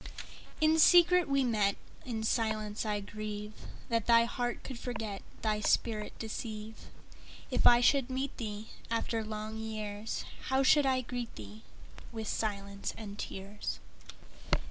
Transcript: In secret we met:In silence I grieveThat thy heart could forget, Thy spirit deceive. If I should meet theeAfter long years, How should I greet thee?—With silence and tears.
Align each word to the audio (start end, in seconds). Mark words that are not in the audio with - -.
In 0.59 0.79
secret 0.79 1.27
we 1.29 1.43
met:In 1.43 2.23
silence 2.23 2.87
I 2.87 3.03
grieveThat 3.03 4.07
thy 4.07 4.25
heart 4.25 4.63
could 4.63 4.79
forget, 4.79 5.21
Thy 5.43 5.59
spirit 5.59 6.17
deceive. 6.17 6.87
If 7.51 7.67
I 7.67 7.81
should 7.81 8.09
meet 8.09 8.35
theeAfter 8.37 9.23
long 9.23 9.59
years, 9.59 10.25
How 10.45 10.63
should 10.63 10.87
I 10.87 11.01
greet 11.01 11.35
thee?—With 11.35 12.27
silence 12.27 12.95
and 12.97 13.19
tears. 13.19 13.79